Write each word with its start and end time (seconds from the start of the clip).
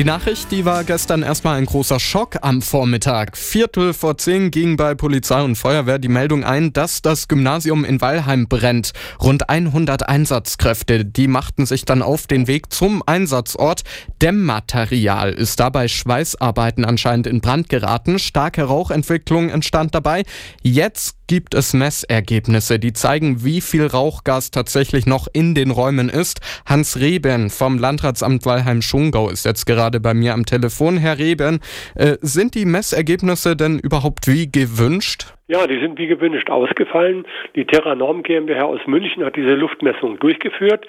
Die 0.00 0.06
Nachricht, 0.06 0.50
die 0.50 0.64
war 0.64 0.82
gestern 0.82 1.22
erstmal 1.22 1.58
ein 1.58 1.66
großer 1.66 2.00
Schock 2.00 2.38
am 2.40 2.62
Vormittag. 2.62 3.36
Viertel 3.36 3.92
vor 3.92 4.16
zehn 4.16 4.50
ging 4.50 4.78
bei 4.78 4.94
Polizei 4.94 5.42
und 5.42 5.56
Feuerwehr 5.56 5.98
die 5.98 6.08
Meldung 6.08 6.42
ein, 6.42 6.72
dass 6.72 7.02
das 7.02 7.28
Gymnasium 7.28 7.84
in 7.84 8.00
Weilheim 8.00 8.48
brennt. 8.48 8.92
Rund 9.22 9.50
100 9.50 10.08
Einsatzkräfte, 10.08 11.04
die 11.04 11.28
machten 11.28 11.66
sich 11.66 11.84
dann 11.84 12.00
auf 12.00 12.26
den 12.26 12.46
Weg 12.46 12.72
zum 12.72 13.02
Einsatzort. 13.04 13.82
Dämmmaterial 14.22 15.34
ist 15.34 15.60
dabei 15.60 15.86
Schweißarbeiten 15.86 16.86
anscheinend 16.86 17.26
in 17.26 17.42
Brand 17.42 17.68
geraten. 17.68 18.18
Starke 18.18 18.62
Rauchentwicklung 18.62 19.50
entstand 19.50 19.94
dabei. 19.94 20.22
Jetzt 20.62 21.19
gibt 21.30 21.54
es 21.54 21.74
Messergebnisse, 21.74 22.80
die 22.80 22.92
zeigen, 22.92 23.44
wie 23.44 23.60
viel 23.60 23.86
Rauchgas 23.86 24.50
tatsächlich 24.50 25.06
noch 25.06 25.28
in 25.32 25.54
den 25.54 25.70
Räumen 25.70 26.08
ist. 26.08 26.40
Hans 26.66 26.98
Reben 26.98 27.50
vom 27.50 27.78
Landratsamt 27.78 28.44
Weilheim-Schongau 28.44 29.30
ist 29.30 29.44
jetzt 29.44 29.64
gerade 29.64 30.00
bei 30.00 30.12
mir 30.12 30.34
am 30.34 30.44
Telefon. 30.44 30.96
Herr 30.96 31.20
Reben, 31.20 31.60
äh, 31.94 32.16
sind 32.20 32.56
die 32.56 32.64
Messergebnisse 32.64 33.54
denn 33.54 33.78
überhaupt 33.78 34.26
wie 34.26 34.50
gewünscht? 34.50 35.34
Ja, 35.46 35.68
die 35.68 35.78
sind 35.78 36.00
wie 36.00 36.08
gewünscht 36.08 36.50
ausgefallen. 36.50 37.24
Die 37.54 37.64
Terra 37.64 37.94
Norm 37.94 38.24
GmbH 38.24 38.64
aus 38.64 38.80
München 38.88 39.24
hat 39.24 39.36
diese 39.36 39.54
Luftmessung 39.54 40.18
durchgeführt. 40.18 40.84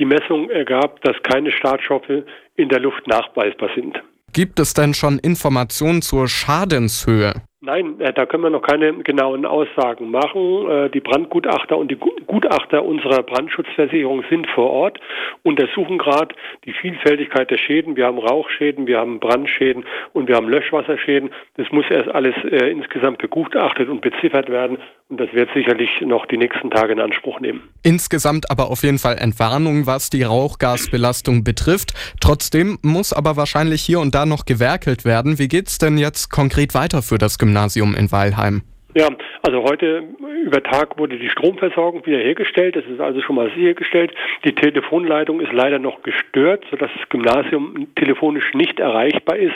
Die 0.00 0.06
Messung 0.06 0.50
ergab, 0.50 1.02
dass 1.02 1.14
keine 1.22 1.52
Startstoffe 1.52 2.24
in 2.56 2.68
der 2.68 2.80
Luft 2.80 3.06
nachweisbar 3.06 3.70
sind. 3.76 4.02
Gibt 4.32 4.58
es 4.58 4.74
denn 4.74 4.92
schon 4.92 5.20
Informationen 5.20 6.02
zur 6.02 6.26
Schadenshöhe? 6.26 7.34
Nein, 7.64 7.98
äh, 7.98 8.12
da 8.12 8.26
können 8.26 8.42
wir 8.42 8.50
noch 8.50 8.60
keine 8.60 8.92
genauen 8.92 9.46
Aussagen 9.46 10.10
machen. 10.10 10.68
Äh, 10.68 10.90
die 10.90 11.00
Brandgutachter 11.00 11.78
und 11.78 11.90
die 11.90 11.96
Gutachter 11.96 12.84
unserer 12.84 13.22
Brandschutzversicherung 13.22 14.22
sind 14.28 14.46
vor 14.48 14.70
Ort, 14.70 15.00
untersuchen 15.44 15.96
gerade 15.96 16.34
die 16.66 16.74
Vielfältigkeit 16.74 17.50
der 17.50 17.56
Schäden. 17.56 17.96
Wir 17.96 18.04
haben 18.04 18.18
Rauchschäden, 18.18 18.86
wir 18.86 18.98
haben 18.98 19.18
Brandschäden 19.18 19.86
und 20.12 20.28
wir 20.28 20.36
haben 20.36 20.48
Löschwasserschäden. 20.48 21.30
Das 21.56 21.66
muss 21.72 21.86
erst 21.88 22.10
alles 22.10 22.34
äh, 22.44 22.70
insgesamt 22.70 23.16
begutachtet 23.16 23.88
und 23.88 24.02
beziffert 24.02 24.50
werden 24.50 24.76
und 25.08 25.18
das 25.18 25.32
wird 25.32 25.48
sicherlich 25.54 25.88
noch 26.02 26.26
die 26.26 26.36
nächsten 26.36 26.70
Tage 26.70 26.92
in 26.92 27.00
Anspruch 27.00 27.40
nehmen. 27.40 27.62
Insgesamt 27.82 28.50
aber 28.50 28.70
auf 28.70 28.82
jeden 28.82 28.98
Fall 28.98 29.16
Entwarnung, 29.16 29.86
was 29.86 30.10
die 30.10 30.22
Rauchgasbelastung 30.22 31.44
betrifft. 31.44 31.94
Trotzdem 32.20 32.78
muss 32.82 33.14
aber 33.14 33.36
wahrscheinlich 33.36 33.80
hier 33.80 34.00
und 34.00 34.14
da 34.14 34.26
noch 34.26 34.44
gewerkelt 34.44 35.06
werden. 35.06 35.38
Wie 35.38 35.48
geht 35.48 35.68
es 35.68 35.78
denn 35.78 35.96
jetzt 35.96 36.30
konkret 36.30 36.74
weiter 36.74 37.00
für 37.00 37.16
das 37.16 37.38
Gymnasium? 37.38 37.53
Gymnasium 37.54 37.94
in 37.94 38.10
Weilheim. 38.10 38.62
Ja, 38.96 39.08
also 39.42 39.62
heute 39.62 40.04
über 40.44 40.60
Tag 40.62 40.98
wurde 40.98 41.18
die 41.18 41.28
Stromversorgung 41.28 42.04
wiederhergestellt. 42.04 42.74
Das 42.74 42.84
ist 42.84 43.00
also 43.00 43.20
schon 43.22 43.36
mal 43.36 43.50
sichergestellt. 43.54 44.12
Die 44.44 44.54
Telefonleitung 44.54 45.40
ist 45.40 45.52
leider 45.52 45.78
noch 45.78 46.02
gestört, 46.02 46.64
sodass 46.70 46.90
das 46.96 47.08
Gymnasium 47.08 47.86
telefonisch 47.94 48.54
nicht 48.54 48.80
erreichbar 48.80 49.36
ist. 49.36 49.54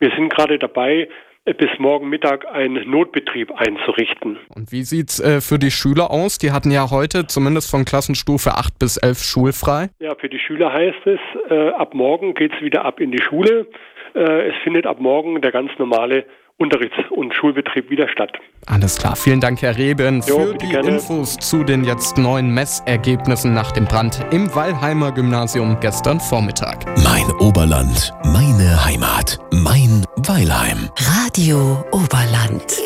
Wir 0.00 0.10
sind 0.10 0.32
gerade 0.32 0.58
dabei, 0.58 1.08
bis 1.44 1.70
morgen 1.78 2.08
Mittag 2.08 2.46
einen 2.52 2.90
Notbetrieb 2.90 3.52
einzurichten. 3.52 4.38
Und 4.54 4.72
wie 4.72 4.82
sieht's 4.82 5.20
äh, 5.20 5.40
für 5.40 5.60
die 5.60 5.70
Schüler 5.70 6.10
aus? 6.10 6.38
Die 6.38 6.50
hatten 6.50 6.72
ja 6.72 6.90
heute 6.90 7.28
zumindest 7.28 7.70
von 7.70 7.84
Klassenstufe 7.84 8.54
8 8.54 8.78
bis 8.80 8.96
11 8.96 9.18
schulfrei. 9.18 9.90
Ja, 10.00 10.16
für 10.16 10.28
die 10.28 10.40
Schüler 10.40 10.72
heißt 10.72 11.06
es, 11.06 11.20
äh, 11.50 11.68
ab 11.70 11.94
morgen 11.94 12.34
geht's 12.34 12.60
wieder 12.60 12.84
ab 12.84 12.98
in 12.98 13.12
die 13.12 13.22
Schule. 13.22 13.68
Äh, 14.14 14.48
es 14.48 14.54
findet 14.64 14.86
ab 14.86 15.00
morgen 15.00 15.40
der 15.40 15.52
ganz 15.52 15.70
normale 15.78 16.24
Unterrichts- 16.58 16.96
und 17.10 17.34
Schulbetrieb 17.34 17.90
wieder 17.90 18.08
statt. 18.08 18.32
Alles 18.66 18.96
klar. 18.96 19.14
Vielen 19.14 19.40
Dank, 19.40 19.60
Herr 19.60 19.76
Reben, 19.76 20.22
jo, 20.26 20.38
für 20.38 20.54
die 20.54 20.68
gerne. 20.68 20.88
Infos 20.88 21.36
zu 21.36 21.64
den 21.64 21.84
jetzt 21.84 22.16
neuen 22.16 22.50
Messergebnissen 22.52 23.52
nach 23.52 23.72
dem 23.72 23.84
Brand 23.84 24.24
im 24.30 24.52
Wallheimer 24.54 25.12
Gymnasium 25.12 25.76
gestern 25.80 26.18
Vormittag. 26.18 26.86
Mein 27.04 27.30
Oberland, 27.40 28.12
meine 28.24 28.84
Heimat, 28.84 29.38
mein 29.52 30.04
Weilheim. 30.16 30.88
Radio 30.98 31.84
Oberland. 31.92 32.76